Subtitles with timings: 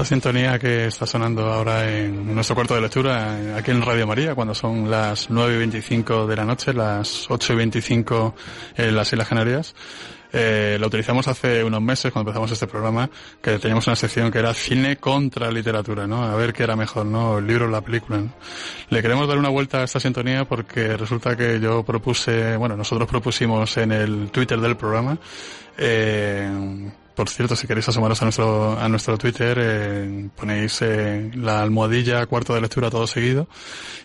[0.00, 4.34] Esta sintonía que está sonando ahora en nuestro cuarto de lectura, aquí en Radio María,
[4.34, 8.34] cuando son las 9 y 25 de la noche, las 8 y 25
[8.78, 9.74] en las Islas Canarias,
[10.32, 13.10] eh, lo utilizamos hace unos meses cuando empezamos este programa,
[13.42, 16.22] que teníamos una sección que era cine contra literatura, ¿no?
[16.22, 17.36] A ver qué era mejor, ¿no?
[17.36, 18.22] El libro o la película.
[18.88, 23.06] Le queremos dar una vuelta a esta sintonía porque resulta que yo propuse, bueno, nosotros
[23.06, 25.18] propusimos en el Twitter del programa,
[25.76, 31.60] eh, por cierto, si queréis asomaros a nuestro, a nuestro Twitter, eh, ponéis eh, la
[31.60, 33.46] almohadilla cuarto de lectura todo seguido.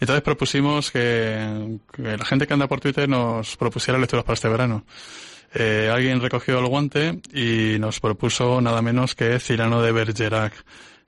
[0.00, 4.48] Entonces propusimos que, que, la gente que anda por Twitter nos propusiera lecturas para este
[4.48, 4.86] verano
[5.52, 10.54] eh, alguien recogió el guante y nos propuso nada menos que Cirano de Bergerac.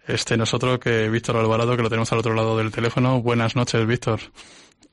[0.06, 3.22] Este nosotros que Víctor Alvarado, que lo tenemos al otro lado del teléfono.
[3.22, 4.20] Buenas noches, Víctor.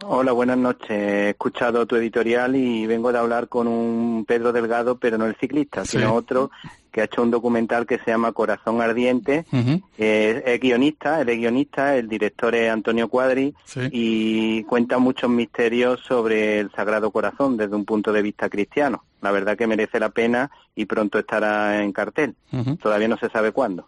[0.03, 0.89] Hola, buenas noches.
[0.89, 5.35] He escuchado tu editorial y vengo de hablar con un Pedro Delgado, pero no el
[5.35, 5.97] ciclista, sí.
[5.97, 6.49] sino otro
[6.91, 9.45] que ha hecho un documental que se llama Corazón Ardiente.
[9.52, 9.83] Uh -huh.
[9.97, 13.81] eh, es guionista, él es guionista, el director es Antonio Cuadri sí.
[13.91, 19.03] y cuenta muchos misterios sobre el Sagrado Corazón desde un punto de vista cristiano.
[19.21, 22.36] La verdad que merece la pena y pronto estará en cartel.
[22.52, 22.80] Uh -huh.
[22.80, 23.88] Todavía no se sabe cuándo.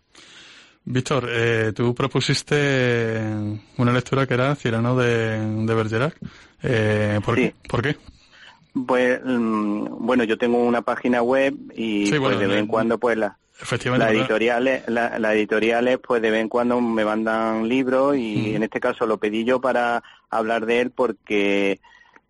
[0.85, 3.21] Víctor, eh, tú propusiste
[3.77, 6.15] una lectura que era Cirano de, de Bergerac.
[6.61, 7.53] Eh, ¿por, sí.
[7.67, 7.95] ¿Por qué?
[8.85, 12.67] Pues, mm, bueno, yo tengo una página web y sí, bueno, pues de vez en
[12.67, 17.69] cuando pues la, Efectivamente, las editoriales, la, editoriales pues de vez en cuando me mandan
[17.69, 18.55] libros y mm.
[18.55, 21.79] en este caso lo pedí yo para hablar de él porque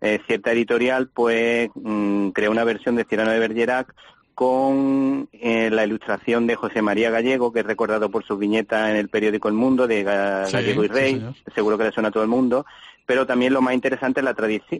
[0.00, 3.94] eh, cierta editorial pues mm, creó una versión de Cirano de Bergerac
[4.34, 8.96] con eh, la ilustración de José María Gallego, que es recordado por su viñeta en
[8.96, 12.12] el periódico El Mundo de Gallego sí, y Rey, sí, seguro que le suena a
[12.12, 12.66] todo el mundo,
[13.06, 14.34] pero también lo más interesante es la,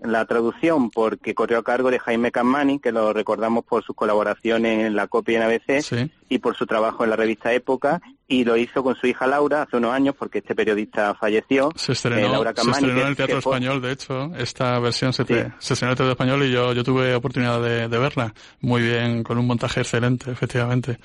[0.05, 4.87] la traducción, porque corrió a cargo de Jaime Cammani, que lo recordamos por sus colaboraciones
[4.87, 6.11] en la copia en ABC sí.
[6.29, 9.63] Y por su trabajo en la revista Época, y lo hizo con su hija Laura
[9.63, 11.71] hace unos años, porque este periodista falleció.
[11.77, 15.13] Se estrenó, eh, Laura Cammani, se estrenó en el Teatro Español, de hecho, esta versión
[15.13, 15.35] se, sí.
[15.59, 18.33] se, estrenó en el Teatro Español y yo, yo tuve oportunidad de, de verla.
[18.61, 20.99] Muy bien, con un montaje excelente, efectivamente.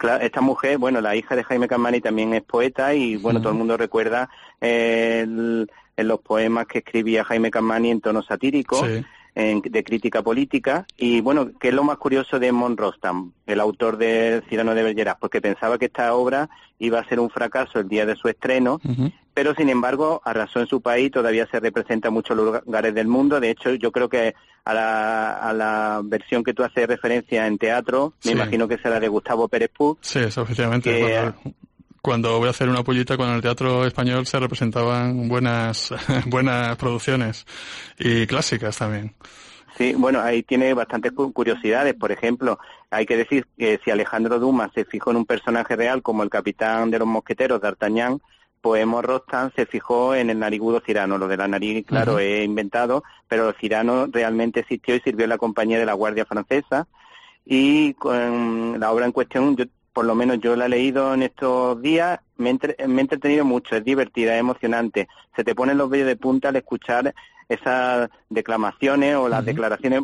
[0.00, 3.40] Claro, esta mujer, bueno, la hija de Jaime Cammani también es poeta y, bueno, uh
[3.40, 3.42] -huh.
[3.42, 8.84] todo el mundo recuerda el, en los poemas que escribía Jaime Cammani en tono satírico,
[8.84, 9.04] sí.
[9.34, 10.86] En, de crítica política.
[10.96, 14.82] Y bueno, ¿qué es lo más curioso de Mon Rostam, el autor de Cirano de
[14.82, 15.18] Bergerac?
[15.18, 16.48] Porque pensaba que esta obra
[16.78, 19.12] iba a ser un fracaso el día de su estreno, uh -huh.
[19.34, 23.38] pero sin embargo arrasó en su país, todavía se representa en muchos lugares del mundo.
[23.40, 27.58] De hecho, yo creo que a la, a la versión que tú haces referencia en
[27.58, 28.36] teatro, me sí.
[28.36, 29.96] imagino que será de Gustavo Pérez Puig.
[30.00, 30.90] Sí, eso, efectivamente.
[30.90, 31.56] Que, cuando,
[32.02, 35.92] cuando voy a hacer una pollita con el teatro español se representaban buenas,
[36.26, 37.46] buenas producciones
[37.98, 39.14] y clásicas también.
[39.76, 41.94] Sí, bueno, ahí tiene bastantes curiosidades.
[41.94, 42.58] Por ejemplo,
[42.90, 46.28] hay que decir que si Alejandro Dumas se fijó en un personaje real como el
[46.28, 48.20] capitán de los mosqueteros, D'Artagnan,
[48.60, 51.16] pues Rostam se fijó en el narigudo Cirano.
[51.16, 52.20] Lo de la nariz, claro, uh -huh.
[52.20, 56.86] he inventado, pero Cirano realmente existió y sirvió en la compañía de la Guardia Francesa.
[57.46, 59.64] Y con la obra en cuestión, yo,
[60.00, 63.44] por lo menos yo la he leído en estos días, me, entre, me he entretenido
[63.44, 65.08] mucho, es divertida, es emocionante.
[65.36, 67.14] Se te ponen los vellos de punta al escuchar
[67.50, 69.44] esas declamaciones o las uh -huh.
[69.44, 70.00] declaraciones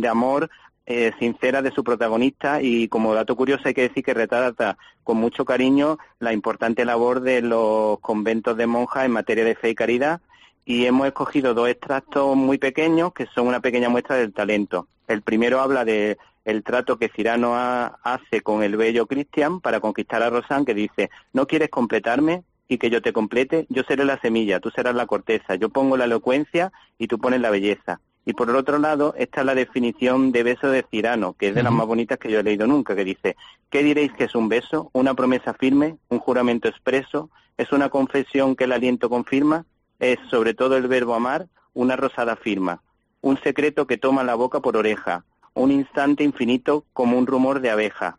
[0.00, 0.48] de amor
[0.86, 5.16] eh, sincera de su protagonista y como dato curioso hay que decir que retrata con
[5.16, 9.74] mucho cariño la importante labor de los conventos de monjas en materia de fe y
[9.74, 10.20] caridad
[10.64, 14.86] y hemos escogido dos extractos muy pequeños que son una pequeña muestra del talento.
[15.08, 19.80] El primero habla de el trato que Cirano ha, hace con el bello Cristian para
[19.80, 22.44] conquistar a Rosán que dice, ¿no quieres completarme?
[22.68, 25.96] y que yo te complete, yo seré la semilla, tú serás la corteza, yo pongo
[25.96, 28.00] la elocuencia y tú pones la belleza.
[28.24, 31.60] Y por el otro lado está la definición de beso de Cirano, que es de
[31.60, 31.66] uh -huh.
[31.66, 33.36] las más bonitas que yo he leído nunca, que dice,
[33.70, 34.90] ¿qué diréis que es un beso?
[34.92, 35.96] ¿Una promesa firme?
[36.08, 37.30] ¿Un juramento expreso?
[37.56, 39.64] ¿Es una confesión que el aliento confirma?
[40.00, 42.82] Es, sobre todo el verbo amar, una rosada firma,
[43.20, 45.24] un secreto que toma la boca por oreja,
[45.54, 48.18] un instante infinito como un rumor de abeja.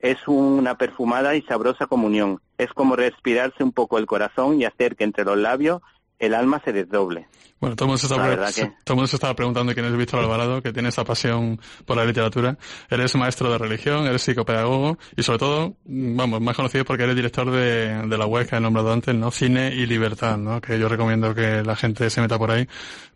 [0.00, 2.40] Es una perfumada y sabrosa comunión.
[2.56, 5.82] Es como respirarse un poco el corazón y hacer que entre los labios
[6.18, 7.26] el alma se desdoble.
[7.60, 8.72] Bueno, todo el mundo se, está, que...
[8.84, 11.96] todo el mundo se estaba preguntando quién es Víctor Alvarado, que tiene esa pasión por
[11.96, 12.56] la literatura.
[12.88, 17.50] Eres maestro de religión, eres psicopedagogo y sobre todo, vamos, más conocido porque eres director
[17.50, 19.32] de, de la web que he nombrado antes, ¿no?
[19.32, 20.60] Cine y Libertad, ¿no?
[20.60, 22.68] Que yo recomiendo que la gente se meta por ahí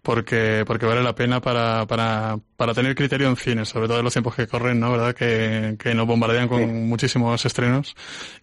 [0.02, 4.05] porque, porque vale la pena para, para, para tener criterio en cine, sobre todo en
[4.05, 4.90] los tiempos que corren, ¿no?
[4.90, 5.14] ¿Verdad?
[5.14, 6.66] Que, que nos bombardean con sí.
[6.66, 7.94] muchísimos estrenos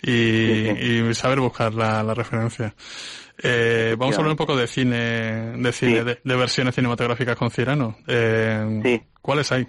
[0.01, 2.73] y, sí, y saber buscar la, la referencia.
[3.41, 6.03] Eh, vamos a hablar un poco de cine, de cine, sí.
[6.03, 7.95] de, de, versiones cinematográficas con Cirano.
[8.07, 9.01] Eh, sí.
[9.21, 9.67] ¿Cuáles hay?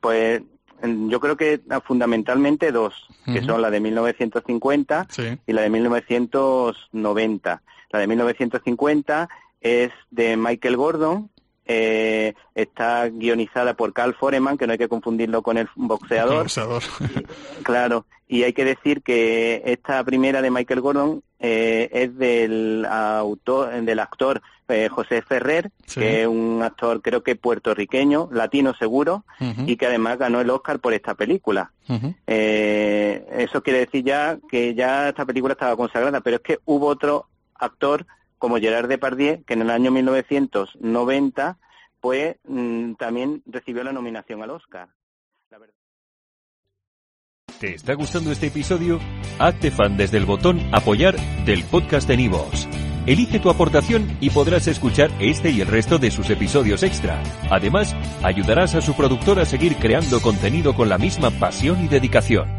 [0.00, 0.42] Pues
[0.82, 5.08] yo creo que fundamentalmente dos, que son la de 1950
[5.46, 7.62] y la de 1990.
[7.90, 9.28] La de 1950
[9.60, 11.30] es de Michael Gordon,
[11.66, 16.46] eh, está guionizada por Carl Foreman, que no hay que confundirlo con el boxeador.
[17.62, 23.82] claro, y hay que decir que esta primera de Michael Gordon eh, es del autor,
[23.82, 29.24] del actor eh, José Ferrer, que es un actor creo que puertorriqueño, latino seguro,
[29.64, 31.70] y que además ganó el Oscar por esta película.
[32.26, 36.86] Eh, eso quiere decir ya que ya esta película estaba consagrada, pero es que hubo
[36.86, 38.06] otro actor
[38.38, 41.58] como Gerard Depardieu, que en el año 1990
[42.00, 44.88] pues mm, también recibió la nominación al Oscar.
[47.58, 49.00] ¿Te está gustando este episodio?
[49.38, 51.16] Hazte fan desde el botón apoyar
[51.46, 52.68] del podcast de Nivos.
[53.06, 57.22] Elige tu aportación y podrás escuchar este y el resto de sus episodios extra.
[57.50, 62.55] Además, ayudarás a su productor a seguir creando contenido con la misma pasión y dedicación.